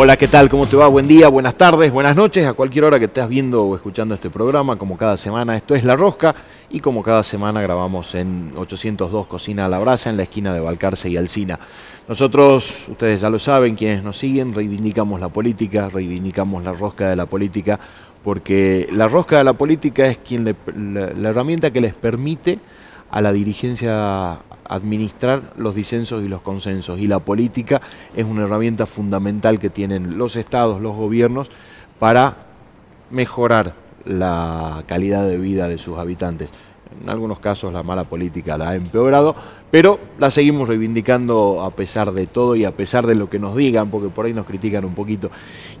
[0.00, 0.48] Hola, ¿qué tal?
[0.48, 0.86] ¿Cómo te va?
[0.86, 4.30] Buen día, buenas tardes, buenas noches, a cualquier hora que estés viendo o escuchando este
[4.30, 6.36] programa, como cada semana esto es La Rosca
[6.70, 10.60] y como cada semana grabamos en 802 Cocina a la Brasa en la esquina de
[10.60, 11.58] Balcarce y Alcina.
[12.06, 17.16] Nosotros, ustedes ya lo saben, quienes nos siguen, reivindicamos la política, reivindicamos la rosca de
[17.16, 17.80] la política,
[18.22, 20.54] porque la rosca de la política es quien la,
[21.12, 22.56] la herramienta que les permite
[23.10, 26.98] a la dirigencia administrar los disensos y los consensos.
[26.98, 27.80] Y la política
[28.14, 31.50] es una herramienta fundamental que tienen los estados, los gobiernos,
[31.98, 32.36] para
[33.10, 36.50] mejorar la calidad de vida de sus habitantes.
[37.02, 39.36] En algunos casos la mala política la ha empeorado,
[39.70, 43.54] pero la seguimos reivindicando a pesar de todo y a pesar de lo que nos
[43.54, 45.30] digan, porque por ahí nos critican un poquito.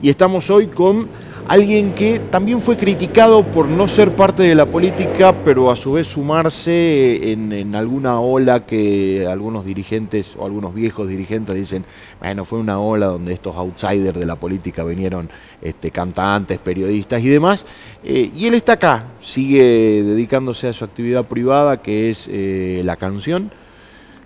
[0.02, 1.08] Y estamos hoy con
[1.48, 5.92] alguien que también fue criticado por no ser parte de la política, pero a su
[5.92, 11.84] vez sumarse en, alguna ola que algunos dirigentes o algunos viejos dirigentes dicen,
[12.20, 15.30] bueno, fue una ola donde estos outsiders de la política vinieron
[15.62, 17.64] este, cantantes, periodistas y demás.
[18.04, 22.96] Eh, y él está acá, sigue dedicándose a su actividad privada, que es eh, la
[22.96, 23.50] canción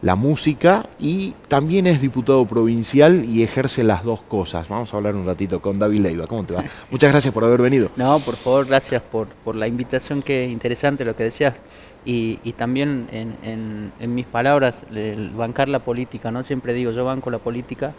[0.03, 4.69] la música y también es diputado provincial y ejerce las dos cosas.
[4.69, 6.27] Vamos a hablar un ratito con David Leiva.
[6.27, 6.64] ¿Cómo te va?
[6.91, 7.89] Muchas gracias por haber venido.
[7.97, 11.55] No, por favor, gracias por, por la invitación, que interesante lo que decías.
[12.05, 16.42] Y, y también en, en, mis palabras, el bancar la política, ¿no?
[16.42, 17.95] Siempre digo, yo banco la política.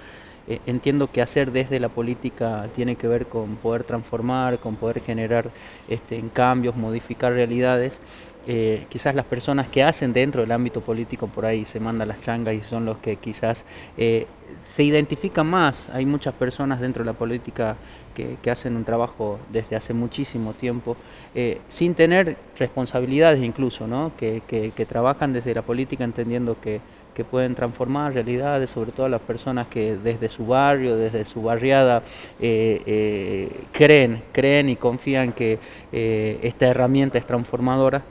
[0.46, 5.00] Eh, entiendo que hacer desde la política tiene que ver con poder transformar, con poder
[5.00, 5.52] generar
[5.88, 8.02] este, cambios, modificar realidades.
[8.46, 12.20] Eh, quizás las personas que hacen dentro del ámbito político por ahí se mandan las
[12.20, 13.64] changas y son los que quizás
[13.98, 14.28] eh,
[14.62, 15.90] se identifican más.
[15.90, 17.78] Hay muchas personas dentro de la política
[18.14, 20.98] que, hacen un trabajo desde hace muchísimo tiempo,
[21.34, 24.12] eh, sin tener responsabilidades incluso, ¿no?
[24.18, 24.42] que,
[24.88, 26.82] trabajan desde la política entendiendo que,
[27.16, 32.04] que pueden transformar realidades, sobre todo las personas que desde su barrio, desde su barriada,
[32.38, 35.58] creen, creen y confían que
[35.92, 38.04] esta herramienta es transformadora.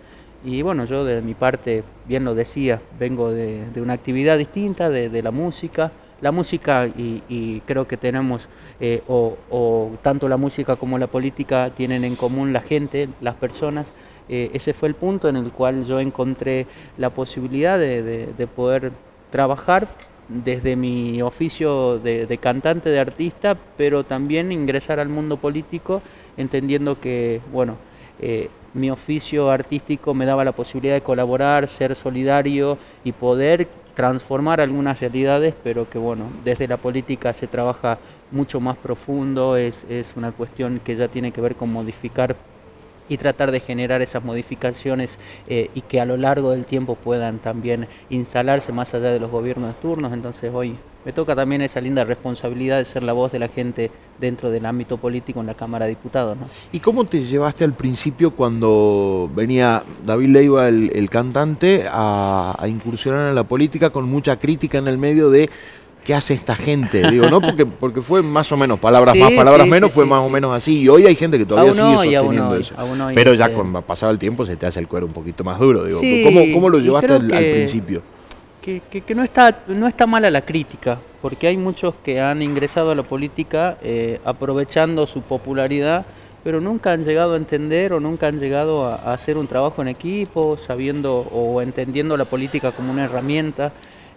[0.45, 5.23] Y bueno, yo de mi parte, bien lo decía, vengo de, una actividad distinta, de,
[5.23, 5.93] la música.
[6.21, 8.49] La música y, creo que tenemos,
[8.81, 13.93] eh, o, tanto la música como la política tienen en común la gente, las personas.
[14.29, 16.67] Eh, ese fue el punto en el cual yo encontré
[16.97, 18.93] la posibilidad de, poder
[19.31, 19.89] trabajar
[20.29, 26.03] desde mi oficio de, cantante, de artista, pero también ingresar al mundo político,
[26.37, 27.77] entendiendo que, bueno,
[28.21, 34.61] eh, mi oficio artístico me daba la posibilidad de colaborar, ser solidario y poder transformar
[34.61, 37.99] algunas realidades, pero que bueno, desde la política se trabaja
[38.31, 42.35] mucho más profundo, es, es una cuestión que ya tiene que ver con modificar
[43.13, 47.41] y tratar de generar esas modificaciones eh, y que a lo largo del tiempo puedan
[47.41, 50.15] también instalarse más allá de los gobiernos de turnos.
[50.15, 53.91] Entonces hoy me toca también esa linda responsabilidad de ser la voz de la gente
[54.19, 56.39] dentro del ámbito político en la Cámara de Diputados.
[56.73, 63.29] ¿Y cómo te llevaste al principio cuando venía David Leiva, el, cantante, a, a incursionar
[63.29, 65.51] en la política con mucha crítica en el medio de
[66.05, 67.11] ¿qué hace esta gente?
[67.11, 67.41] Digo, ¿no?
[67.41, 70.81] Porque, porque fue más o menos, palabras más, palabras menos, fue más o menos así.
[70.81, 72.75] Y hoy hay gente que todavía sigue sosteniendo eso.
[73.15, 75.85] Pero ya con pasado el tiempo se te hace el cuero un poquito más duro.
[75.85, 78.03] Digo, ¿cómo, ¿cómo, lo llevaste al, principio?
[78.61, 82.93] Que, que, no, está, no está mala la crítica, porque hay muchos que han ingresado
[82.93, 86.07] a la política eh, aprovechando su popularidad,
[86.45, 89.83] pero nunca han llegado a entender o nunca han llegado a, a hacer un trabajo
[89.83, 93.73] en equipo, sabiendo o entendiendo la política como una herramienta.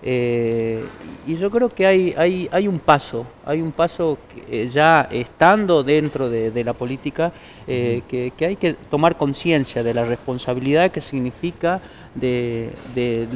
[0.08, 0.84] Eh,
[1.26, 4.20] y yo creo que hay, hay, hay, un paso, hay un paso
[4.52, 7.32] eh, ya estando dentro de, la política
[7.66, 11.82] eh, que, hay que tomar conciencia de la responsabilidad que significa
[12.14, 13.28] de, de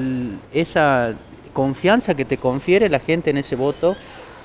[0.53, 1.15] esa
[1.53, 3.95] confianza que te confiere la gente en ese voto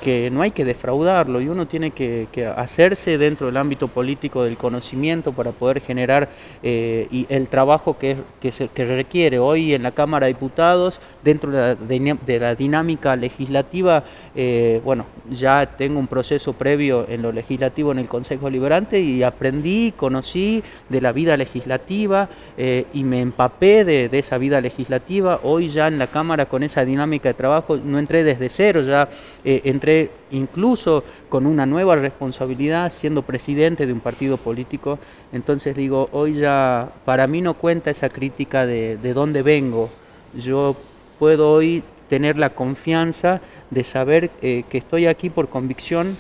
[0.05, 4.59] que no hay que defraudarlo y uno tiene que, hacerse dentro del ámbito político del
[4.59, 6.29] conocimiento para poder generar
[6.63, 8.17] eh, y el trabajo que,
[8.51, 9.39] se, requiere.
[9.39, 14.05] Hoy en la Cámara de Diputados, dentro de la, dinámica legislativa,
[14.37, 19.23] eh, bueno, ya tengo un proceso previo en lo legislativo en el Consejo Liberante y
[19.23, 22.29] aprendí, conocí de la vida legislativa
[22.59, 25.41] eh, y me empapé de, de esa vida legislativa.
[25.45, 29.09] Hoy ya en la Cámara con esa dinámica de trabajo no entré desde cero, ya
[29.45, 29.94] entré
[30.31, 34.99] incluso con una nueva responsabilidad siendo presidente de un partido político.
[35.33, 39.91] Entonces digo, hoy ya para mí no cuenta esa crítica de, de dónde vengo.
[40.37, 40.77] Yo
[41.19, 46.17] puedo hoy tener la confianza de saber eh, que estoy aquí por convicción,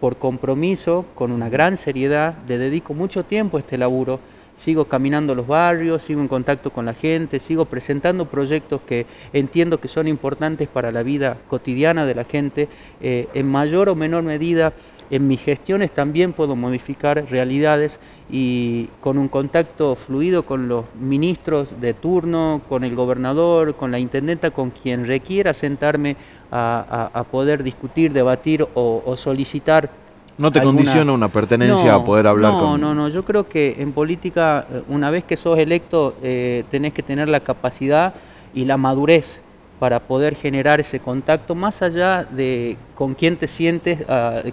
[0.00, 4.20] por compromiso, con una gran seriedad, le dedico mucho tiempo a este laburo
[4.58, 9.80] sigo caminando los barrios, sigo en contacto con la gente, sigo presentando proyectos que entiendo
[9.80, 12.68] que son importantes para la vida cotidiana de la gente,
[13.00, 14.74] eh, en mayor o menor medida
[15.10, 17.98] en mis gestiones también puedo modificar realidades
[18.30, 23.98] y con un contacto fluido con los ministros de turno, con el gobernador, con la
[23.98, 26.16] intendenta, con quien requiera sentarme
[26.50, 29.90] a, poder discutir, debatir o, solicitar.
[30.38, 32.80] ¿No te condiciona una pertenencia a poder hablar no, con.?
[32.80, 36.92] No, no, yo creo que en política, eh, una vez que sos electo, eh, tenés
[36.92, 38.14] que tener la capacidad
[38.54, 39.40] y la madurez
[39.80, 44.00] para poder generar ese contacto, más allá de con quién te sientes,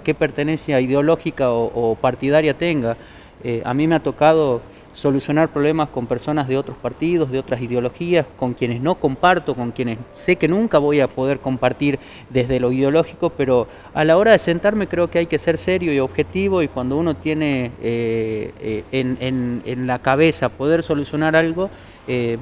[0.03, 2.95] qué pertenencia ideológica o, partidaria tenga.
[3.43, 4.61] Eh, a mí me ha tocado
[4.93, 9.71] solucionar problemas con personas de otros partidos, de otras ideologías, con quienes no comparto, con
[9.71, 11.99] quienes sé que nunca voy a poder compartir
[12.29, 15.93] desde lo ideológico, pero a la hora de sentarme creo que hay que ser serio
[15.93, 21.69] y objetivo y cuando uno tiene eh, eh, en, la cabeza poder solucionar algo,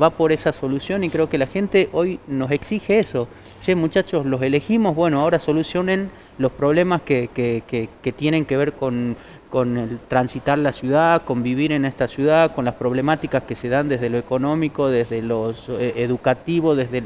[0.01, 3.27] va por esa solución y creo que la gente hoy nos exige eso.
[3.61, 9.15] Che, muchachos, los elegimos, bueno, ahora solucionen los problemas que tienen que ver con
[9.53, 13.69] con el transitar la ciudad, con vivir en esta ciudad, con las problemáticas que se
[13.69, 17.03] dan desde lo económico, desde lo eh, educativo, desde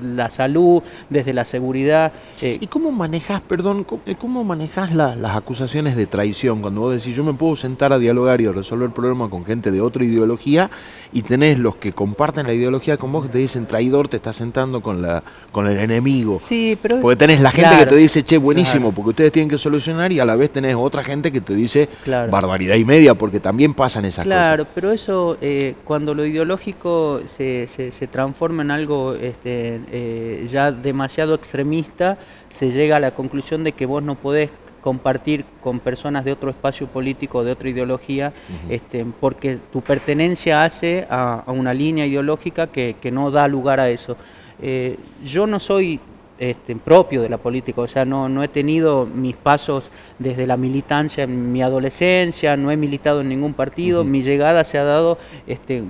[0.00, 2.12] la salud, desde la seguridad.
[2.42, 2.58] Eh.
[2.60, 6.60] ¿Y cómo manejas, perdón, eh, cómo, manejas las acusaciones de traición?
[6.60, 9.44] Cuando vos decís, yo me puedo sentar a dialogar y a resolver el problema con
[9.44, 10.70] gente de otra ideología
[11.12, 14.36] y tenés los que comparten la ideología con vos que te dicen traidor, te estás
[14.36, 16.38] sentando con, la, con el enemigo.
[16.40, 17.00] Sí, pero...
[17.00, 20.20] Porque tenés la gente que te dice, che, buenísimo, porque ustedes tienen que solucionar y
[20.20, 24.04] a la vez tenés otra gente que te dice, barbaridad y media, porque también pasan
[24.04, 24.26] esas cosas.
[24.26, 30.72] Claro, pero eso, eh, cuando lo ideológico se, se, transforma en algo este, eh, ya
[30.72, 32.18] demasiado extremista,
[32.48, 34.50] se llega a la conclusión de que vos no podés
[34.80, 38.32] compartir con personas de otro espacio político, de otra ideología,
[38.68, 44.16] este, porque tu pertenencia hace a, una línea ideológica que, no da lugar a eso.
[44.62, 46.00] Eh, yo no soy
[46.40, 50.56] este, propio de la política, o sea, no, no he tenido mis pasos desde la
[50.56, 55.18] militancia en mi adolescencia, no he militado en ningún partido, mi llegada se ha dado
[55.46, 55.84] este,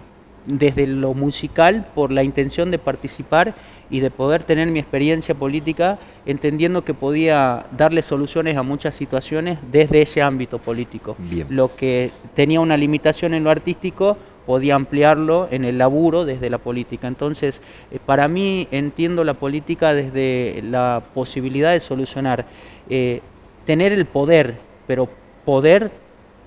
[0.46, 3.54] desde lo musical por la intención de participar
[3.90, 9.58] y de poder tener mi experiencia política entendiendo que podía darle soluciones a muchas situaciones
[9.70, 11.16] desde ese ámbito político.
[11.48, 14.16] Lo que tenía una limitación en lo artístico
[14.50, 17.06] podía ampliarlo en el laburo desde la política.
[17.06, 17.62] Entonces,
[17.92, 22.46] eh, para mí entiendo la política desde la posibilidad de solucionar,
[22.88, 23.20] eh,
[23.64, 24.56] tener el poder,
[24.88, 25.08] pero
[25.44, 25.92] poder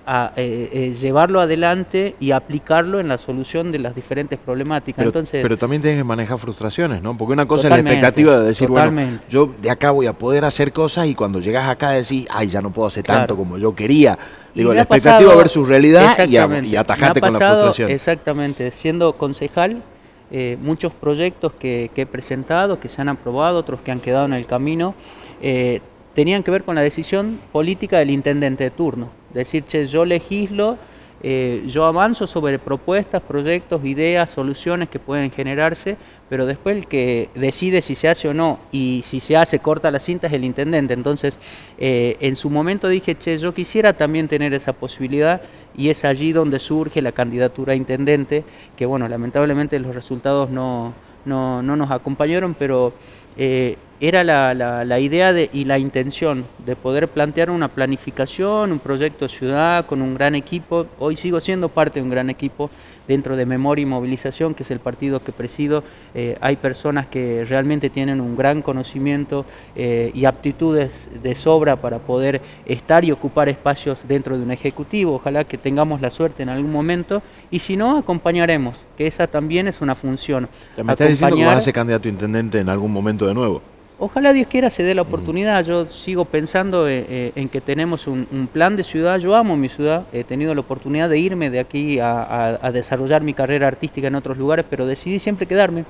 [0.06, 4.98] a eh, llevarlo adelante y aplicarlo en la solución de las diferentes problemáticas.
[4.98, 7.16] Pero, Entonces, pero también tienes que manejar frustraciones, ¿no?
[7.16, 10.44] Porque una cosa es la expectativa de decir, bueno, yo de acá voy a poder
[10.44, 13.74] hacer cosas y cuando llegas acá decís, ay, ya no puedo hacer tanto como yo
[13.74, 14.18] quería.
[14.54, 16.36] Digo, la expectativa versus realidad y,
[16.68, 17.90] y atajate con la frustración.
[17.90, 19.82] Exactamente, siendo concejal,
[20.30, 24.32] eh, muchos proyectos que, he presentado, que se han aprobado, otros que han quedado en
[24.32, 24.94] el camino,
[25.40, 25.80] eh,
[26.14, 29.10] tenían que ver con la decisión política del intendente de turno.
[29.32, 30.78] Decir, che, yo legislo
[31.26, 35.96] eh, yo avanzo sobre propuestas, proyectos, ideas, soluciones que pueden generarse,
[36.28, 39.90] pero después el que decide si se hace o no y si se hace corta
[39.90, 40.92] la cinta es el intendente.
[40.92, 41.38] Entonces,
[41.78, 45.40] eh, en su momento dije, che, yo quisiera también tener esa posibilidad
[45.74, 48.44] y es allí donde surge la candidatura a intendente,
[48.76, 50.92] que bueno, lamentablemente los resultados no,
[51.24, 52.92] no, no nos acompañaron, pero
[53.36, 54.52] eh, era la,
[54.84, 60.02] la, idea de, y la intención de poder plantear una planificación, un proyecto ciudad con
[60.02, 60.86] un gran equipo.
[60.98, 62.70] Hoy sigo siendo parte de un gran equipo
[63.08, 65.84] dentro de Memoria y Movilización, que es el partido que presido.
[66.14, 69.44] Eh, hay personas que realmente tienen un gran conocimiento
[69.76, 75.14] eh, y aptitudes de sobra para poder estar y ocupar espacios dentro de un ejecutivo.
[75.14, 79.68] Ojalá que tengamos la suerte en algún momento y si no, acompañaremos, que esa también
[79.68, 80.48] es una función.
[80.82, 83.73] ¿Me estás diciendo que vas a ser candidato a intendente en algún momento de nuevo?
[84.04, 85.64] Ojalá Dios quiera se dé la oportunidad.
[85.64, 89.18] Yo sigo pensando eh, eh, en que tenemos un, plan de ciudad.
[89.18, 90.04] Yo amo mi ciudad.
[90.12, 94.36] He tenido la oportunidad de irme de aquí a, desarrollar mi carrera artística en otros
[94.36, 95.86] lugares, pero decidí siempre quedarme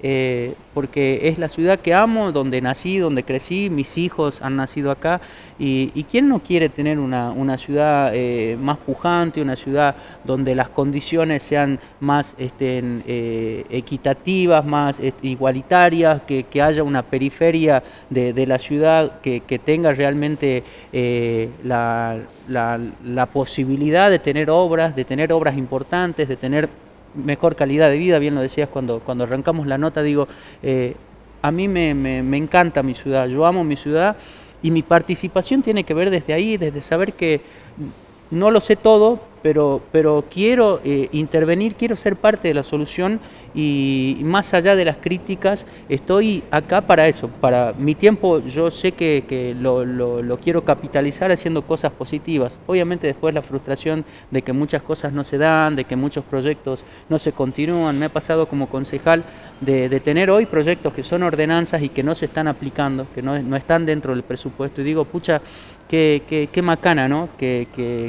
[0.00, 3.68] eh, porque es la ciudad que amo, donde nací, donde crecí.
[3.68, 5.20] Mis hijos han nacido acá.
[5.58, 8.12] Y, quién no quiere tener una, ciudad
[8.58, 16.62] más pujante, una ciudad donde las condiciones sean más este, equitativas, más igualitarias, que, que
[16.62, 20.62] haya una periferia de, la ciudad que, tenga realmente
[20.92, 26.68] eh, la, posibilidad de tener obras, de tener obras importantes, de tener
[27.14, 30.28] mejor calidad de vida, bien lo decías cuando, cuando arrancamos la nota, digo,
[30.62, 30.94] eh,
[31.42, 34.16] a mí me, me encanta mi ciudad, yo amo mi ciudad
[34.62, 37.40] y mi participación tiene que ver desde ahí, desde saber que
[38.30, 43.20] no lo sé todo, pero, pero quiero eh, intervenir, quiero ser parte de la solución
[43.60, 48.92] y más allá de las críticas, estoy acá para eso, para mi tiempo yo sé
[48.92, 52.56] que, lo, quiero capitalizar haciendo cosas positivas.
[52.68, 56.84] Obviamente después la frustración de que muchas cosas no se dan, de que muchos proyectos
[57.08, 59.24] no se continúan, me ha pasado como concejal
[59.60, 63.42] de, tener hoy proyectos que son ordenanzas y que no se están aplicando, que no,
[63.42, 65.42] no están dentro del presupuesto y digo, pucha,
[65.88, 67.28] qué, qué, macana, ¿no?
[67.38, 67.66] Que,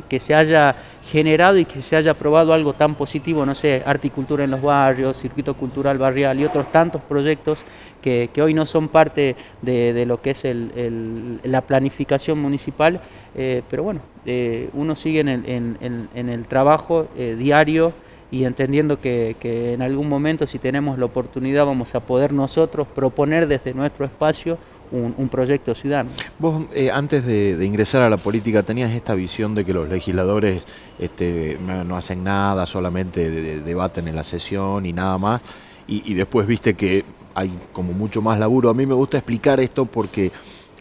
[0.07, 4.43] que, se haya generado y que se haya aprobado algo tan positivo, no sé, articultura
[4.43, 7.63] en los barrios, circuito cultural barrial y otros tantos proyectos
[8.01, 13.01] que, que hoy no son parte de, de lo que es el, la planificación municipal,
[13.35, 17.93] eh, pero bueno, eh, uno sigue en el, en, en el trabajo eh, diario
[18.31, 22.87] y entendiendo que, que en algún momento si tenemos la oportunidad vamos a poder nosotros
[22.87, 24.57] proponer desde nuestro espacio
[24.91, 26.09] un, proyecto ciudadano.
[26.37, 30.63] Vos, eh, antes de, ingresar a la política, tenías esta visión de que los legisladores
[30.97, 33.29] este, no hacen nada, solamente
[33.61, 35.41] debaten en la sesión y nada más,
[35.87, 37.03] y, después viste que
[37.33, 38.69] hay como mucho más laburo.
[38.69, 40.31] A mí me gusta explicar esto porque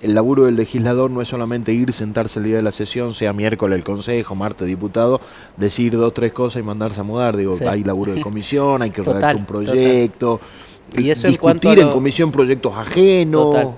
[0.02, 3.32] el laburo del legislador no es solamente ir, sentarse el día de la sesión, sea
[3.32, 5.20] miércoles el consejo, martes diputado,
[5.56, 7.36] decir dos, tres cosas y mandarse a mudar.
[7.36, 10.40] Digo, hay laburo de comisión, hay que redactar un proyecto,
[10.96, 13.74] y eso discutir en, comisión proyectos ajenos.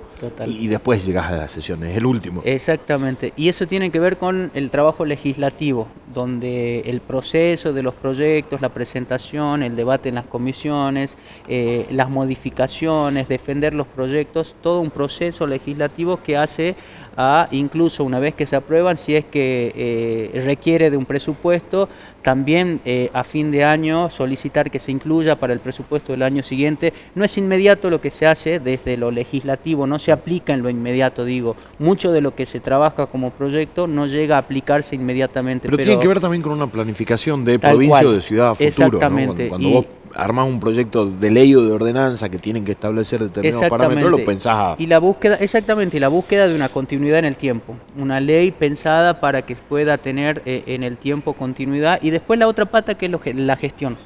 [0.47, 2.43] Y, después llegas a las sesiones, el último.
[2.45, 3.33] Exactamente.
[3.37, 8.61] Y eso tiene que ver con el trabajo legislativo, donde el proceso de los proyectos,
[8.61, 11.17] la presentación, el debate en las comisiones,
[11.49, 16.76] eh, las modificaciones, defender los proyectos, todo un proceso legislativo que hace
[17.17, 21.88] a, incluso una vez que se aprueban, si es que eh, requiere de un presupuesto,
[22.22, 26.42] también eh, a fin de año solicitar que se incluya para el presupuesto del año
[26.42, 26.92] siguiente.
[27.14, 30.70] No es inmediato lo que se hace desde lo legislativo, no se aplica en lo
[30.70, 31.56] inmediato, digo.
[31.78, 35.68] Mucho de lo que se trabaja como proyecto no llega a aplicarse inmediatamente.
[35.68, 38.68] Pero, tiene que ver también con una planificación de provincia o de ciudad a futuro.
[38.68, 39.48] Exactamente.
[39.48, 43.68] Cuando, vos armás un proyecto de ley o de ordenanza que tienen que establecer determinados
[43.68, 47.36] parámetros, lo pensás Y la búsqueda, exactamente, y la búsqueda de una continuidad en el
[47.36, 47.76] tiempo.
[47.96, 52.00] Una ley pensada para que pueda tener eh, en el tiempo continuidad.
[52.02, 53.97] Y después la otra pata que es la gestión.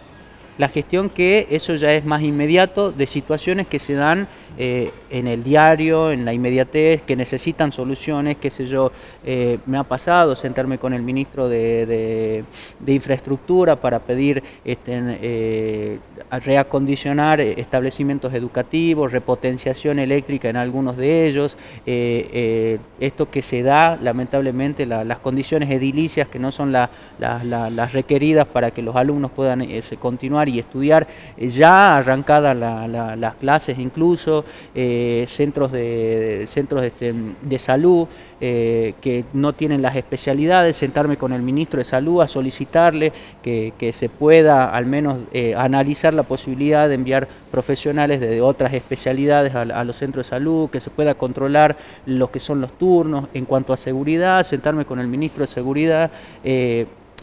[0.57, 5.27] La gestión que eso ya es más inmediato de situaciones que se dan eh, en
[5.27, 8.93] el diario, en la inmediatez, que necesitan soluciones, qué sé yo,
[9.25, 12.45] eh, me ha pasado sentarme con el ministro de,
[12.87, 15.99] Infraestructura para pedir este, eh,
[16.31, 25.19] reacondicionar establecimientos educativos, repotenciación eléctrica en algunos de ellos, esto que se da, lamentablemente, las
[25.19, 29.67] condiciones edilicias que no son las requeridas para que los alumnos puedan
[29.99, 31.07] continuar y estudiar,
[31.37, 34.44] ya arrancadas las clases incluso,
[34.75, 38.07] eh, centros, de, centros este, de salud
[38.41, 43.73] eh, que no tienen las especialidades, sentarme con el ministro de Salud a solicitarle que,
[43.95, 49.85] se pueda al menos eh, analizar la posibilidad de enviar profesionales de otras especialidades a,
[49.85, 53.29] los centros de salud, que se pueda controlar lo que son los turnos.
[53.35, 56.11] En cuanto a seguridad, sentarme con el ministro de Seguridad.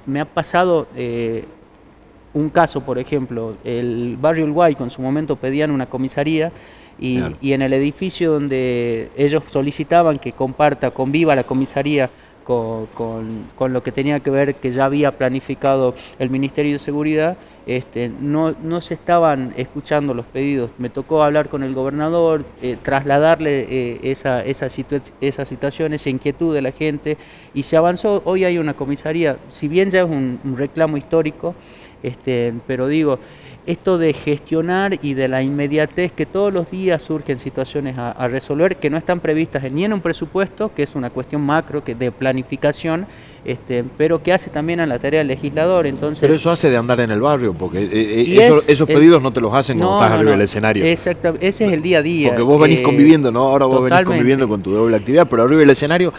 [0.05, 0.87] me ha pasado
[2.33, 6.51] un caso, por ejemplo, el barrio Uruguay, con su momento pedían una comisaría
[7.01, 12.09] y, en el edificio donde ellos solicitaban que comparta, conviva la comisaría
[12.43, 12.87] con,
[13.55, 18.09] con, lo que tenía que ver que ya había planificado el Ministerio de Seguridad, este,
[18.09, 20.71] no, no, se estaban escuchando los pedidos.
[20.77, 24.67] Me tocó hablar con el gobernador, eh, trasladarle eh, esa, esa,
[25.21, 27.17] esa, situación, esa inquietud de la gente
[27.53, 28.21] y se avanzó.
[28.25, 31.55] Hoy hay una comisaría, si bien ya es un, un reclamo histórico,
[32.03, 33.19] este, pero digo,
[33.65, 38.77] esto de gestionar y de la inmediatez que todos los días surgen situaciones a, resolver
[38.77, 42.11] que no están previstas ni en un presupuesto, que es una cuestión macro que de
[42.11, 43.05] planificación,
[43.45, 45.85] este, pero que hace también a la tarea del legislador.
[45.85, 49.31] Entonces, pero eso hace de andar en el barrio, porque eh, eh, esos pedidos no
[49.31, 50.85] te los hacen cuando estás arriba del escenario.
[50.85, 52.29] Exacto, ese es el día a día.
[52.29, 53.41] Porque vos venís conviviendo, ¿no?
[53.41, 56.13] Ahora vos venís conviviendo con tu doble actividad, pero arriba del escenario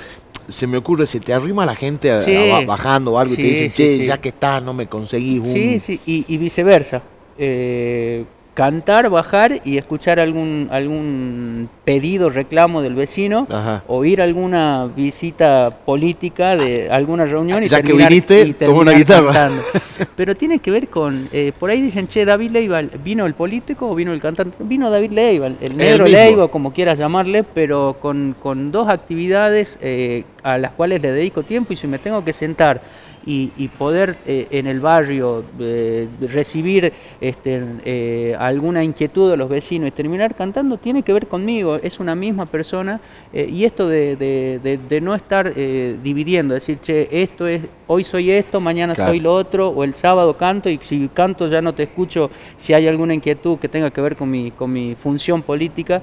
[0.49, 4.05] se me ocurre, si te arrima la gente bajando o algo y te dicen, che,
[4.05, 5.53] ya que estás, no me conseguís un...
[5.53, 7.03] Sí, sí, y viceversa
[7.39, 8.25] eh,
[8.55, 13.47] cantar, bajar y escuchar algún algún pedido, reclamo del vecino,
[13.87, 19.51] o ir a alguna visita política de alguna reunión y ya que viniste, una guitarra.
[20.17, 23.91] Pero tiene que ver con, eh, por ahí dicen, che, David Leiva, ¿vino el político
[23.91, 24.57] o vino el cantante?
[24.61, 30.25] Vino David Leiva, el negro Leiva, como quieras llamarle, pero con, con dos actividades eh,
[30.43, 32.83] a las cuales le dedico tiempo y si me tengo que sentar
[33.25, 39.89] y, poder eh, en el barrio eh, recibir este, eh, alguna inquietud de los vecinos
[39.89, 43.01] y terminar cantando tiene que ver conmigo, es una misma persona
[43.33, 49.21] y esto de, no estar dividiendo, decir, che, esto es, hoy soy esto, mañana soy
[49.21, 52.87] lo otro, o el sábado canto y si canto ya no te escucho si hay
[52.87, 56.03] alguna inquietud que tenga que ver con mi, con mi función política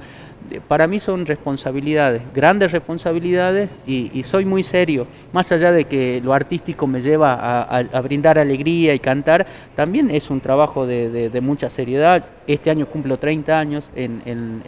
[0.68, 5.06] para mí son responsabilidades, grandes responsabilidades y, soy muy serio.
[5.32, 10.30] Más allá de que lo artístico me lleva a, brindar alegría y cantar, también es
[10.30, 12.24] un trabajo de, mucha seriedad.
[12.52, 14.62] Este año cumplo 30 años en,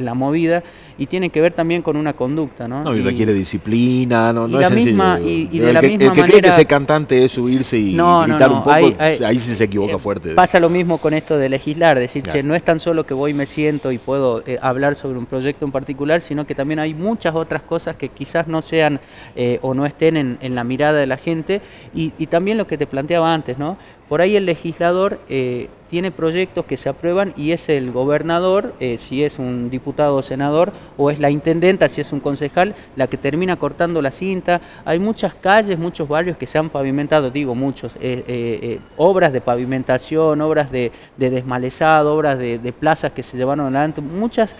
[0.00, 0.62] la movida
[0.96, 2.66] y tiene que ver también con una conducta.
[2.66, 6.52] No, y, requiere disciplina, no, es misma, y, de la misma el que cree que
[6.52, 10.34] ser cantante es subirse y gritar un poco, ahí sí se equivoca eh, fuerte.
[10.34, 13.34] Pasa lo mismo con esto de legislar, decir, no es tan solo que voy y
[13.34, 16.94] me siento y puedo eh, hablar sobre un proyecto en particular, sino que también hay
[16.94, 19.00] muchas otras cosas que quizás no sean
[19.34, 21.60] eh, o no estén en, la mirada de la gente
[21.94, 23.76] y, y, también lo que te planteaba antes, ¿no?
[24.08, 28.98] Por ahí el legislador eh, tiene proyectos que se aprueban y es el gobernador, eh,
[28.98, 33.06] si es un diputado o senador, o es la intendenta, si es un concejal, la
[33.06, 34.60] que termina cortando la cinta.
[34.84, 40.40] Hay muchas calles, muchos barrios que se han pavimentado, digo muchos, eh, obras de pavimentación,
[40.40, 44.00] obras de, desmalezado, obras de, plazas que se llevaron adelante.
[44.00, 44.56] Muchas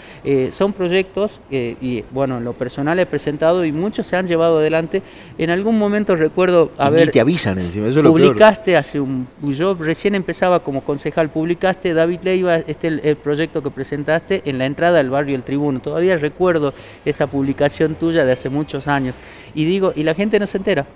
[0.51, 5.03] son proyectos, y bueno, en lo personal he presentado y muchos se han llevado adelante.
[5.39, 7.11] En algún momento recuerdo haber...
[7.11, 12.57] te avisan encima, eso Publicaste hace un yo recién empezaba como concejal, publicaste, David Leiva,
[12.57, 15.81] este el, el, proyecto que presentaste en la entrada del barrio El Tribuno.
[15.81, 19.15] Todavía recuerdo esa publicación tuya de hace muchos años.
[19.55, 20.87] Y digo, y la gente no se entera.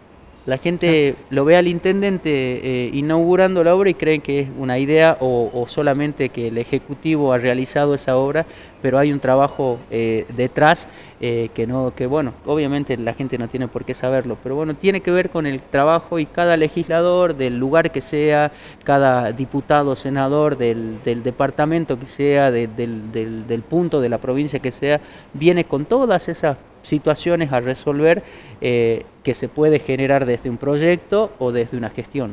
[0.46, 4.78] La gente lo ve al intendente eh, inaugurando la obra y creen que es una
[4.78, 8.46] idea o, solamente que el Ejecutivo ha realizado esa obra,
[8.80, 10.88] pero hay un trabajo eh, detrás
[11.20, 14.74] eh, que no, que bueno, obviamente la gente no tiene por qué saberlo, pero bueno,
[14.74, 18.52] tiene que ver con el trabajo y cada legislador del lugar que sea,
[18.84, 22.74] cada diputado, senador del, departamento que sea, del,
[23.12, 25.00] del punto de la provincia que sea,
[25.34, 28.22] viene con todas esas situaciones a resolver
[28.60, 32.32] eh, que se puede generar desde un proyecto o desde una gestión.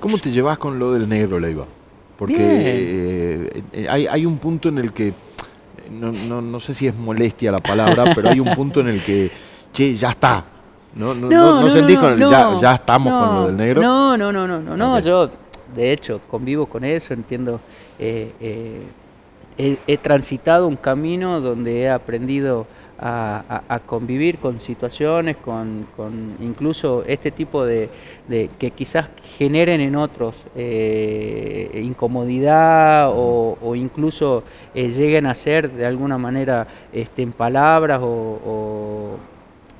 [0.00, 1.66] ¿Cómo te llevas con lo del negro, Leiva?
[2.16, 5.12] Porque eh, eh, hay, un punto en el que,
[5.92, 9.30] no, sé si es molestia la palabra, pero hay un punto en el que,
[9.72, 10.44] che, ya está.
[10.94, 13.80] ¿No, no, no, sentís con el ya, ya, estamos con lo del negro?
[13.80, 15.30] No, no, no, no, no, no yo
[15.74, 17.60] de hecho convivo con eso, entiendo.
[17.98, 18.86] he,
[20.02, 22.66] transitado un camino donde he aprendido
[23.04, 25.86] a, convivir con situaciones, con,
[26.40, 27.88] incluso este tipo de,
[28.58, 36.18] que quizás generen en otros eh, incomodidad o, incluso eh, lleguen a ser de alguna
[36.18, 39.16] manera este, en palabras o,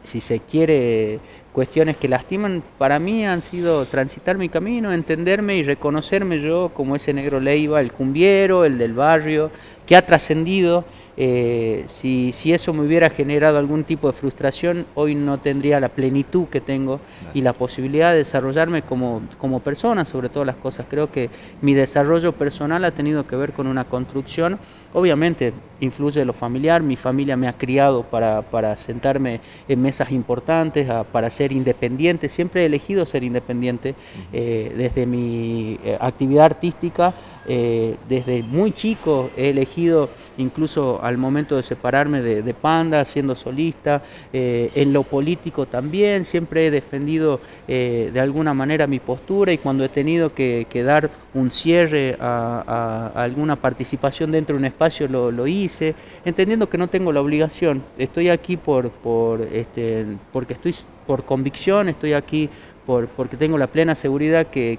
[0.05, 1.21] si se quiere
[1.53, 6.97] cuestiones que lastiman, para mí han sido transitar mi camino, entenderme y reconocerme yo como
[6.97, 9.51] ese negro leiva, el cumbiero, el del barrio,
[9.87, 10.85] que ha trascendido
[11.17, 15.91] eh, si, si, eso me hubiera generado algún tipo de frustración, hoy no tendría la
[15.91, 17.01] plenitud que tengo
[17.35, 20.87] y la posibilidad de desarrollarme como, como persona sobre todas las cosas.
[20.89, 21.29] Creo que
[21.61, 24.59] mi desarrollo personal ha tenido que ver con una construcción.
[24.95, 30.89] Obviamente influye lo familiar, mi familia me ha criado para, para sentarme en mesas importantes,
[31.11, 33.95] para ser independiente, siempre he elegido ser independiente
[34.33, 37.13] eh, desde mi eh, actividad artística,
[37.47, 44.03] eh, desde muy chico he elegido incluso al momento de separarme de, Panda, siendo solista,
[44.33, 49.89] en lo político también, siempre he defendido de alguna manera mi postura y cuando he
[49.89, 56.69] tenido que, dar un cierre a, alguna participación dentro de un espacio, lo, hice, entendiendo
[56.69, 57.83] que no tengo la obligación.
[57.99, 60.75] Estoy aquí por, por este, porque estoy
[61.07, 62.49] por convicción, estoy aquí
[62.87, 64.79] por, porque tengo la plena seguridad que,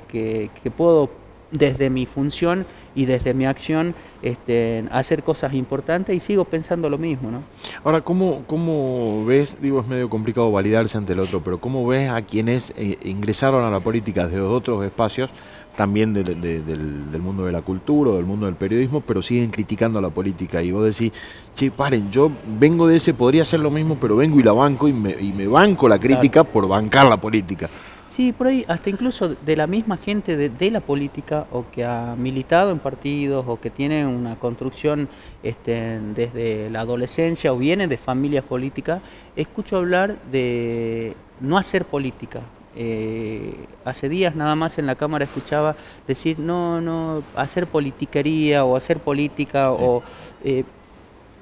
[0.76, 1.10] puedo
[1.54, 6.98] desde mi función y desde mi acción este, hacer cosas importantes y sigo pensando lo
[6.98, 7.32] mismo.
[7.32, 7.44] ¿no?
[7.84, 12.10] Ahora, ¿cómo, ¿cómo ves, digo, es medio complicado validarse ante el otro, pero cómo ves
[12.10, 15.30] a quienes eh, ingresaron a la política desde otros espacios
[15.76, 19.98] también del, del, mundo de la cultura o del mundo del periodismo, pero siguen criticando
[19.98, 20.62] a la política.
[20.62, 21.12] Y vos decís,
[21.56, 24.88] che, paren, yo vengo de ese, podría hacer lo mismo, pero vengo y la banco
[24.88, 27.70] y me, y me banco la crítica por bancar la política.
[28.14, 31.84] Sí, por ahí, hasta incluso de la misma gente de, de, la política o que
[31.84, 35.10] ha militado en partidos o que tiene una construcción
[35.42, 39.02] este, desde la adolescencia o viene de familias políticas,
[39.36, 42.42] escucho hablar de no hacer política,
[42.76, 48.76] eh, hace días nada más en la Cámara escuchaba decir, no, no, hacer politiquería o
[48.76, 50.04] hacer política o...
[50.44, 50.64] Eh,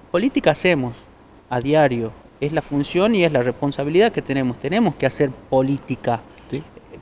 [0.09, 0.95] política hacemos
[1.49, 6.21] a diario, es la función y es la responsabilidad que tenemos, tenemos que hacer política.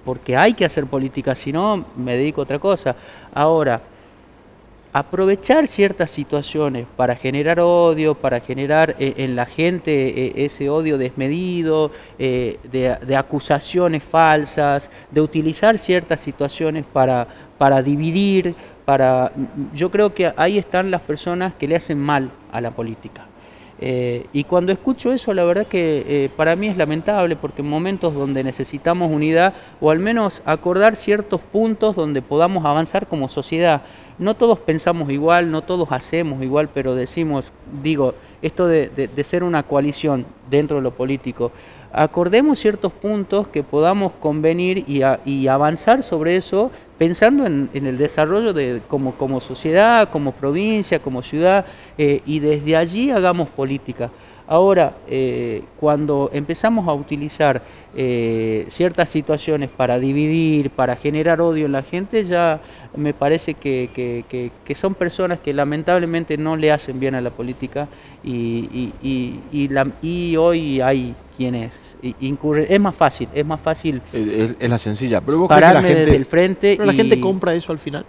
[0.04, 2.96] Porque hay que hacer política, si no me dedico a otra cosa.
[3.34, 3.82] Ahora,
[4.92, 10.98] aprovechar ciertas situaciones para generar odio, para generar eh, en la gente eh, ese odio
[10.98, 19.32] desmedido, eh, de, acusaciones falsas, de utilizar ciertas situaciones para, para dividir, para
[19.74, 23.29] yo creo que ahí están las personas que le hacen mal a la política.
[23.82, 28.44] Y cuando escucho eso, la verdad que para mí es lamentable porque en momentos donde
[28.44, 33.82] necesitamos unidad o al menos acordar ciertos puntos donde podamos avanzar como sociedad,
[34.20, 39.64] no todos pensamos igual, no todos hacemos igual, pero decimos, digo, esto de, ser una
[39.64, 41.52] coalición dentro de lo político,
[41.92, 48.82] acordemos ciertos puntos que podamos convenir y, avanzar sobre eso pensando en, el desarrollo de
[48.88, 51.66] como, como sociedad, como provincia, como ciudad,
[51.98, 54.12] eh, y desde allí hagamos política.
[54.46, 57.62] Ahora, eh, cuando empezamos a utilizar
[57.96, 62.60] eh, ciertas situaciones para dividir, para generar odio en la gente, ya
[62.96, 67.88] me parece que, son personas que lamentablemente no le hacen bien a la política
[68.24, 72.66] y, y, hoy hay quienes incurren.
[72.68, 74.02] Es más fácil, es más fácil.
[74.12, 75.22] Es, la sencilla.
[75.22, 76.74] Pero vos la gente, frente.
[76.76, 78.06] Pero la gente compra eso al final.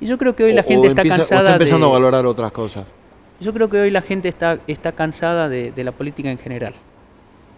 [0.00, 1.40] Y yo creo que hoy la gente está cansada.
[1.40, 2.86] está empezando a valorar otras cosas.
[3.40, 6.74] Yo creo que hoy la gente está, está cansada de, la política en general.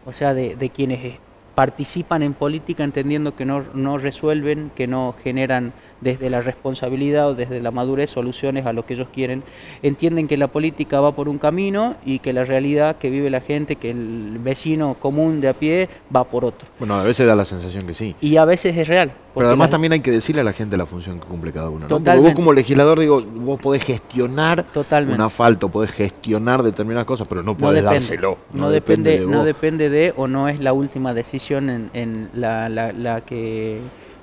[0.07, 1.19] O sea, de, de, quienes
[1.55, 7.35] participan en política entendiendo que no, no resuelven, que no generan desde la responsabilidad o
[7.35, 9.43] desde la madurez soluciones a lo que ellos quieren,
[9.83, 13.41] entienden que la política va por un camino y que la realidad que vive la
[13.41, 16.69] gente, que el vecino común de a pie va por otro.
[16.79, 18.15] Bueno, a veces da la sensación que sí.
[18.21, 19.13] Y a veces es real.
[19.35, 21.87] Pero además también hay que decirle a la gente la función que cumple cada uno.
[21.89, 21.89] ¿no?
[21.89, 27.43] Porque vos como legislador, digo, vos podés gestionar un asfalto, podés gestionar determinadas cosas, pero
[27.43, 28.39] no podés dárselo.
[28.53, 32.69] No, depende, de no depende de o no es la última decisión en, en la,
[32.69, 33.81] la, la que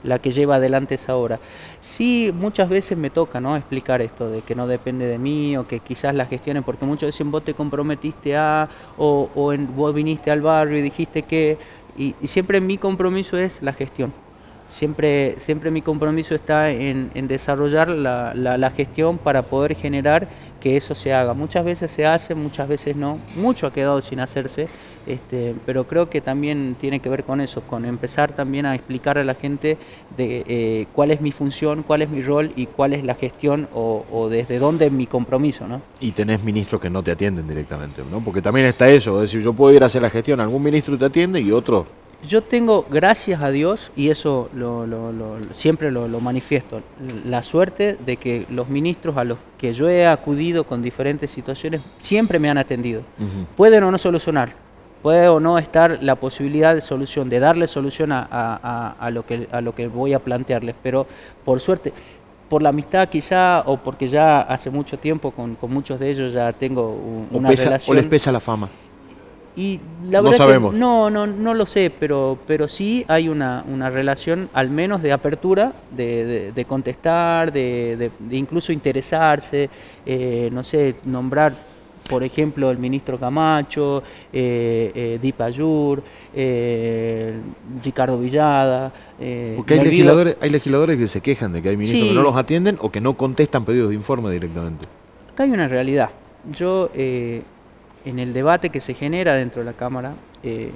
[0.07, 1.39] la que lleva adelante esa obra.
[1.81, 3.55] Sí, muchas veces me toca ¿no?
[3.55, 7.07] explicar esto, de que no depende de mí o que quizás la gestionen, porque muchos
[7.07, 8.67] dicen vos te comprometiste a,
[8.97, 11.57] o, o en, vos viniste al barrio y dijiste que,
[11.97, 14.13] y, siempre mi compromiso es la gestión.
[14.69, 20.27] Siempre, siempre mi compromiso está en, desarrollar la, la gestión para poder generar
[20.59, 21.33] que eso se haga.
[21.33, 24.67] Muchas veces se hace, muchas veces no, mucho ha quedado sin hacerse,
[25.07, 29.17] este, pero creo que también tiene que ver con eso, con empezar también a explicar
[29.17, 29.77] a la gente
[30.15, 33.67] de eh, cuál es mi función, cuál es mi rol y cuál es la gestión
[33.73, 35.67] o, desde dónde es mi compromiso.
[35.67, 35.81] ¿no?
[35.99, 38.21] Y tenés ministros que no te atienden directamente, ¿no?
[38.23, 40.97] porque también está eso, es decir, yo puedo ir a hacer la gestión, algún ministro
[40.97, 41.85] te atiende y otro
[42.27, 44.49] yo tengo, gracias a Dios, y eso
[45.53, 46.81] siempre lo, manifiesto,
[47.25, 51.81] la suerte de que los ministros a los que yo he acudido con diferentes situaciones
[51.99, 53.01] siempre me han atendido.
[53.55, 54.53] Pueden o no solucionar,
[55.07, 59.61] puede o no estar la posibilidad de solución, de darle solución a, lo, que, a
[59.61, 61.07] lo que voy a plantearles, pero
[61.45, 61.93] por suerte,
[62.49, 66.51] por la amistad quizá, o porque ya hace mucho tiempo con, muchos de ellos ya
[66.51, 66.89] tengo
[67.31, 67.95] una relación...
[67.95, 68.67] ¿O les pesa la fama?
[69.55, 70.73] Y la verdad no sabemos.
[70.73, 75.01] Que no, no, no lo sé, pero, pero sí hay una, una relación, al menos
[75.01, 79.69] de apertura, de, de, contestar, de, de, incluso interesarse,
[80.05, 81.53] eh, no sé, nombrar,
[82.09, 86.01] por ejemplo, el ministro Camacho, eh, eh Dipayur,
[86.35, 87.39] eh,
[87.83, 88.91] Ricardo Villada.
[89.55, 92.35] Porque hay legisladores, hay legisladores que se quejan de que hay ministros que no los
[92.35, 94.87] atienden o que no contestan pedidos de informe directamente.
[95.33, 96.09] Acá hay una realidad.
[96.51, 96.89] Yo
[98.07, 100.71] en el debate que se genera dentro de la Cámara, eh,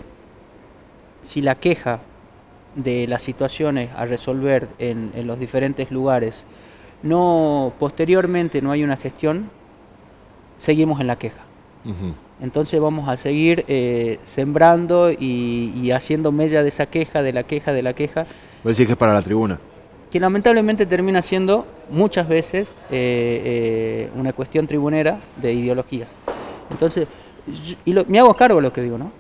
[1.24, 2.00] si la queja
[2.76, 6.46] de las situaciones a resolver en, los diferentes lugares
[7.04, 9.50] no posteriormente no hay una gestión,
[10.62, 11.41] seguimos en la queja.
[12.39, 17.74] Entonces vamos a seguir eh, sembrando y, haciendo mella de esa queja, de la queja,
[17.74, 18.26] de la queja.
[18.63, 19.60] Voy a decir que es para la tribuna.
[20.12, 26.10] Que lamentablemente termina siendo muchas veces eh, una cuestión tribunera de ideologías.
[26.69, 27.08] Entonces,
[27.84, 29.12] y me hago cargo de lo que digo, ¿no?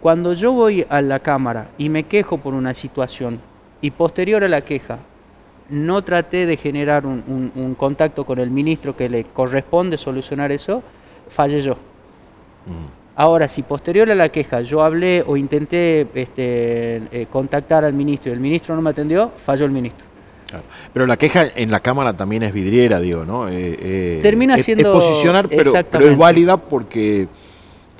[0.00, 3.40] Cuando yo voy a la cámara y me quejo por una situación
[3.80, 4.98] y posterior a la queja
[5.70, 10.82] no traté de generar un, contacto con el ministro que le corresponde solucionar eso,
[11.28, 11.76] fallé yo.
[13.16, 18.30] Ahora, si posterior a la queja yo hablé o intenté este, eh, contactar al ministro
[18.30, 20.06] y el ministro no me atendió, falló el ministro.
[20.92, 23.48] Pero la queja en la Cámara también es vidriera, digo, ¿no?
[23.48, 24.88] Eh, eh, Termina siendo...
[24.88, 27.28] Es posicionar, pero, es válida porque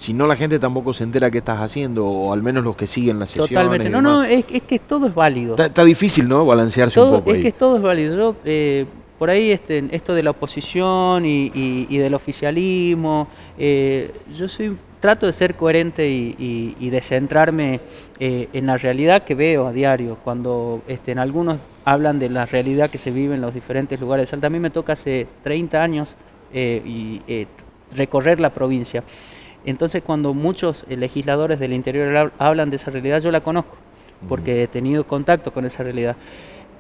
[0.01, 2.87] si no la gente tampoco se entera qué estás haciendo, o al menos los que
[2.87, 3.49] siguen la sesión.
[3.49, 5.57] Totalmente, no, no, es, que todo es válido.
[5.57, 6.45] Está, difícil, ¿no?
[6.47, 7.33] Balancearse un poco.
[7.33, 8.17] Es que todo es válido.
[8.17, 8.87] Yo, eh,
[9.19, 15.55] por ahí este, esto de la oposición y, del oficialismo, yo soy trato de ser
[15.55, 17.81] coherente y, de centrarme
[18.21, 20.19] eh, en la realidad que veo a diario.
[20.23, 24.27] Cuando este, en algunos hablan de la realidad que se vive en los diferentes lugares
[24.27, 26.15] de Salta, a mí me toca hace 30 años
[26.53, 27.47] eh, y, eh,
[27.97, 29.03] recorrer la provincia.
[29.65, 33.77] Entonces cuando muchos legisladores del interior hablan de esa realidad, yo la conozco,
[34.29, 36.17] porque he tenido contacto con esa realidad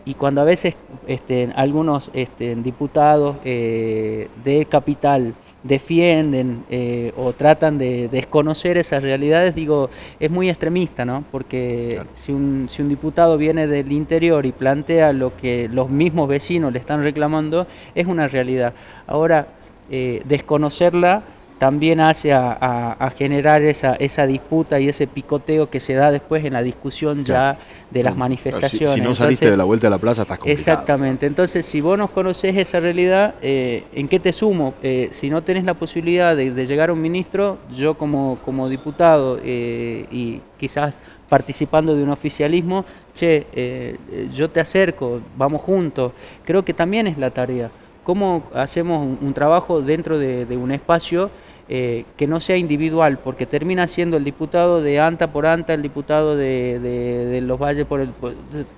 [0.04, 0.74] y cuando a veces
[1.06, 9.90] este, algunos este, diputados de capital defienden eh, o tratan de desconocer esas realidades, digo,
[10.18, 11.24] es muy extremista, ¿no?
[11.30, 16.28] Porque si, un, si un diputado viene del interior y plantea lo que los mismos
[16.28, 18.72] vecinos le están reclamando, es una realidad.
[19.06, 19.48] Ahora,
[19.90, 21.22] eh, desconocerla
[21.60, 26.54] también hace a, generar esa, esa, disputa y ese picoteo que se da después en
[26.54, 27.58] la discusión ya
[27.90, 28.94] de las manifestaciones.
[28.94, 30.58] Si, no saliste de la vuelta a la plaza, estás complicado.
[30.58, 31.26] Exactamente.
[31.26, 34.72] Entonces, si vos no conocés esa realidad, eh, ¿en qué te sumo?
[34.82, 39.38] Eh, si no tenés la posibilidad de, llegar a un ministro, yo como, como diputado
[39.44, 43.98] eh, y quizás participando de un oficialismo, che,
[44.32, 46.12] yo te acerco, vamos juntos.
[46.42, 47.70] Creo que también es la tarea.
[48.02, 51.30] ¿Cómo hacemos un, trabajo dentro de, de un espacio?
[51.72, 55.82] Eh, que no sea individual, porque termina siendo el diputado de ANTA por ANTA, el
[55.82, 58.12] diputado de, los Valles por el...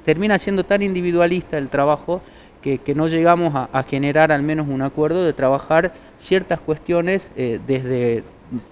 [0.05, 2.21] termina siendo tan individualista el trabajo
[2.61, 8.25] que, no llegamos a, generar al menos un acuerdo de trabajar ciertas cuestiones eh, desde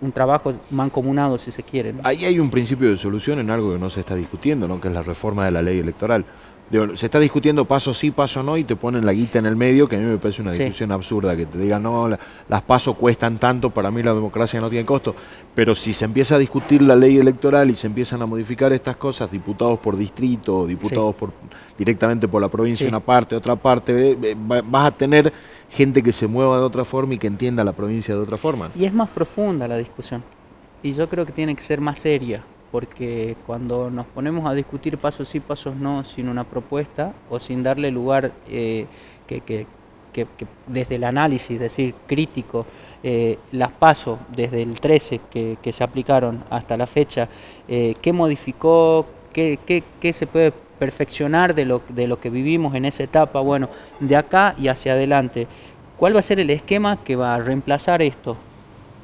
[0.03, 1.95] un trabajo mancomunado, si se quiere.
[2.03, 4.79] Ahí hay un principio de solución en algo que no se está discutiendo, ¿no?
[4.83, 6.27] que es la reforma de la ley electoral
[6.95, 9.89] se está discutiendo paso sí, paso no, y te ponen la guita en el medio,
[9.89, 13.39] que a mí me parece una discusión absurda, que te digan, no, las pasos cuestan
[13.39, 15.15] tanto, para mí la democracia no tiene costo.
[15.53, 18.97] Pero si se empieza a discutir la ley electoral y se empiezan a modificar estas
[18.97, 21.33] cosas, diputados por distrito, diputados por
[21.77, 25.33] directamente por la provincia, una parte, otra parte, vas a tener
[25.69, 28.71] gente que se mueva de otra forma y que entienda la provincia de otra forma.
[28.77, 30.23] Y es más profunda la discusión.
[30.85, 34.99] Y yo creo que tiene que ser más seria porque cuando nos ponemos a discutir
[34.99, 38.87] pasos sí, pasos no, sin una propuesta o sin darle lugar eh,
[39.27, 39.67] que,
[40.67, 42.67] desde el análisis, es decir, crítico,
[43.03, 47.29] eh, las pasos desde el 13 que, se aplicaron hasta la fecha,
[47.69, 49.59] eh, qué modificó, qué,
[50.01, 53.69] qué, se puede perfeccionar de lo, de lo que vivimos en esa etapa, bueno,
[54.01, 55.47] de acá y hacia adelante.
[55.97, 58.37] ¿Cuál va a ser el esquema que va a reemplazar esto?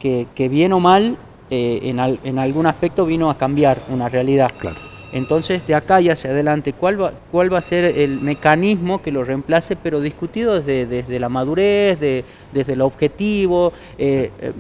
[0.01, 1.17] Que, que bien o mal
[1.51, 4.51] eh, en, en, algún aspecto vino a cambiar una realidad.
[4.59, 4.77] Claro.
[5.13, 9.13] Entonces, de acá y hacia adelante, ¿cuál va, cuál va a ser el mecanismo que
[9.13, 13.73] lo reemplace, pero discutido desde, desde la madurez, de, desde el objetivo?
[13.97, 14.53] Eh, eh,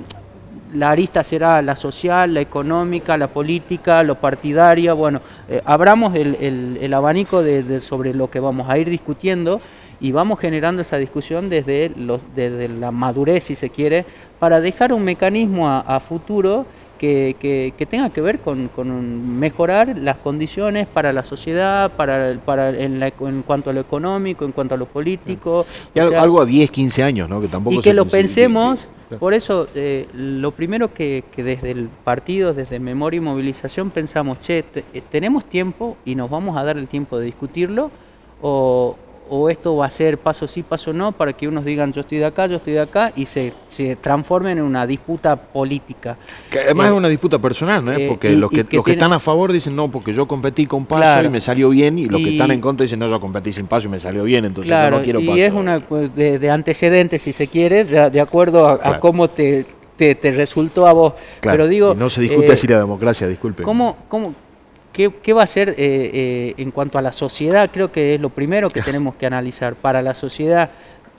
[0.75, 4.93] la arista será la social, la económica, la política, lo partidaria.
[4.93, 5.21] Bueno,
[5.65, 9.61] abramos el, el, el abanico de, sobre lo que vamos a ir discutiendo
[10.01, 14.05] y vamos generando esa discusión desde, los, desde la madurez, si se quiere,
[14.39, 16.67] para dejar un mecanismo a, futuro
[16.99, 17.37] que,
[17.77, 23.03] que, tenga que ver con, con, mejorar las condiciones para la sociedad, para, para en,
[23.03, 25.65] en, cuanto a lo económico, en cuanto a lo político.
[25.95, 27.41] algo a 10, 15 años, ¿no?
[27.41, 31.89] Que tampoco y que lo pensemos, por eso eh, lo primero que, que, desde el
[32.05, 36.77] partido, desde Memoria y Movilización, pensamos, che, eh, tenemos tiempo y nos vamos a dar
[36.77, 37.91] el tiempo de discutirlo,
[38.43, 38.97] o,
[39.29, 42.19] o esto va a ser paso sí, paso no, para que unos digan yo estoy
[42.19, 46.17] de acá, yo estoy de acá, y se, se transformen en una disputa política.
[46.51, 47.93] Que además es una disputa personal, ¿no?
[47.93, 50.87] Eh, porque los, que, los que están a favor dicen no, porque yo competí con
[50.87, 53.53] paso y me salió bien, y los que están en contra dicen no, yo competí
[53.53, 55.37] sin paso y me salió bien, entonces yo no quiero paso.
[55.37, 59.65] Y es una de, antecedentes, si se quiere, de, acuerdo a, cómo te,
[59.97, 61.15] te, resultó a vos.
[61.41, 63.63] Pero digo, no se discute eh, si la democracia, disculpe.
[63.63, 64.35] ¿Cómo, cómo,
[64.97, 67.69] ¿Qué, va a ser eh, eh, en cuanto a la sociedad?
[67.71, 69.75] Creo que es lo primero que tenemos que analizar.
[69.75, 70.71] Para la sociedad,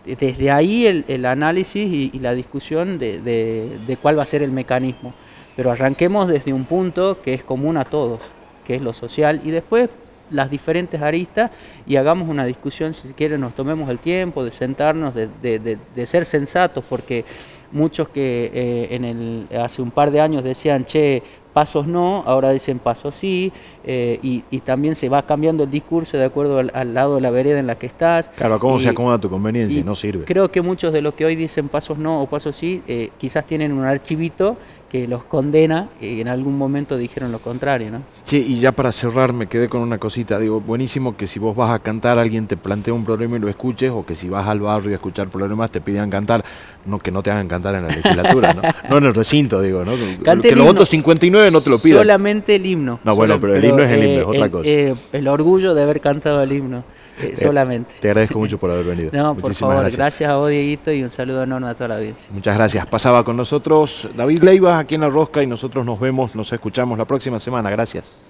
[0.03, 5.13] desde ahí el, análisis y, la discusión de, cuál va a ser el mecanismo.
[5.55, 8.19] Pero arranquemos desde un punto que es común a todos,
[8.65, 9.91] que es lo social, y después
[10.31, 11.51] las diferentes aristas
[11.85, 16.83] y hagamos una discusión, si quieren, nos tomemos el tiempo de sentarnos, de, ser sensatos,
[16.89, 17.25] porque
[17.71, 21.21] muchos que eh, en el, hace un par de años decían, che,
[21.57, 23.51] pasos no, ahora dicen pasos sí,
[23.83, 27.57] eh, y, también se va cambiando el discurso de acuerdo al, lado de la vereda
[27.57, 28.29] en la que estás.
[28.35, 30.25] Claro, cómo se acomoda tu conveniencia, no sirve.
[30.25, 33.47] Creo que muchos de los que hoy dicen pasos no o pasos sí, eh, quizás
[33.47, 34.55] tienen un archivito
[34.89, 38.01] que los condena y en algún momento dijeron lo contrario, ¿no?
[38.23, 41.55] Sí, y ya para cerrar me quedé con una cosita, digo, buenísimo que si vos
[41.55, 44.47] vas a cantar alguien te plantea un problema y lo escuches, o que si vas
[44.47, 46.43] al barrio a escuchar problemas te pidan cantar,
[46.85, 48.61] no que no te hagan cantar en la legislatura, ¿no?
[48.89, 49.93] no en el recinto, digo, ¿no?
[50.41, 51.99] que los otros 59 no te lo pidan.
[51.99, 52.99] Solamente el himno.
[53.03, 54.69] No, bueno, pero el himno es el himno, es otra eh, cosa.
[54.69, 56.83] Eh, el orgullo de haber cantado el himno.
[57.21, 57.95] Eh, solamente.
[57.99, 59.11] Te agradezco mucho por haber venido.
[59.17, 59.97] No, por favor, gracias.
[59.97, 60.31] gracias.
[60.31, 62.27] a vos, Dieguito, y un saludo enorme a toda la audiencia.
[62.31, 62.85] Muchas gracias.
[62.85, 66.97] Pasaba con nosotros David Leiva aquí en La Rosca y nosotros nos vemos, nos escuchamos
[66.97, 67.69] la próxima semana.
[67.71, 68.26] Gracias.